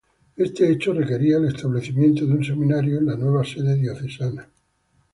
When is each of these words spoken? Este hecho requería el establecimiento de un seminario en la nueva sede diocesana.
Este 0.35 0.67
hecho 0.67 0.93
requería 0.95 1.37
el 1.37 1.45
establecimiento 1.45 2.25
de 2.25 2.33
un 2.33 2.43
seminario 2.43 2.97
en 2.97 3.05
la 3.05 3.15
nueva 3.15 3.43
sede 3.43 3.75
diocesana. 3.75 4.49